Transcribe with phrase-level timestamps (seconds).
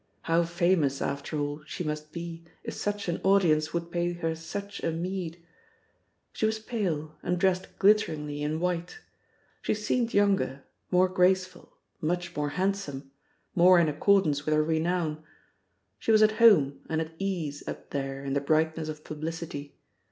[0.23, 4.83] How famous, after all, she must be, if such an audience would pay her such
[4.83, 5.39] a meed!
[6.33, 8.97] She was pale, and dressed glitteringly in white.
[9.61, 13.11] She seemed younger, more graceful, much more handsome,
[13.53, 15.23] more in accordance with her renown.
[15.99, 19.77] She was at home and at ease up there in the brightness of publicity.